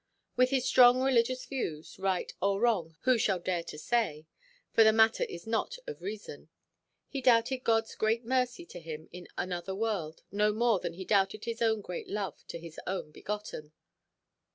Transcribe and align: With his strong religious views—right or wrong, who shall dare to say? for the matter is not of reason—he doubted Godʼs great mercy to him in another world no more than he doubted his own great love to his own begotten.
With 0.35 0.49
his 0.49 0.65
strong 0.65 0.99
religious 1.03 1.45
views—right 1.45 2.33
or 2.41 2.59
wrong, 2.59 2.95
who 3.01 3.19
shall 3.19 3.37
dare 3.37 3.61
to 3.65 3.77
say? 3.77 4.25
for 4.73 4.83
the 4.83 4.91
matter 4.91 5.23
is 5.25 5.45
not 5.45 5.77
of 5.85 6.01
reason—he 6.01 7.21
doubted 7.21 7.63
Godʼs 7.63 7.99
great 7.99 8.25
mercy 8.25 8.65
to 8.65 8.79
him 8.79 9.07
in 9.11 9.27
another 9.37 9.75
world 9.75 10.23
no 10.31 10.53
more 10.53 10.79
than 10.79 10.93
he 10.93 11.05
doubted 11.05 11.45
his 11.45 11.61
own 11.61 11.81
great 11.81 12.07
love 12.09 12.43
to 12.47 12.57
his 12.57 12.79
own 12.87 13.11
begotten. 13.11 13.73